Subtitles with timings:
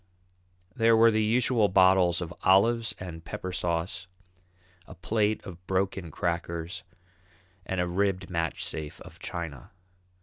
[0.75, 4.07] There were the usual bottles of olives and pepper sauce,
[4.87, 6.81] a plate of broken crackers,
[7.67, 9.69] and a ribbed match safe of china.